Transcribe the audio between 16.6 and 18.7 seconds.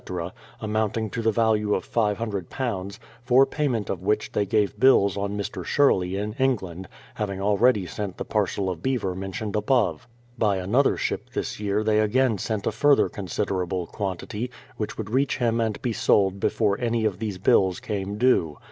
any of these bills came due.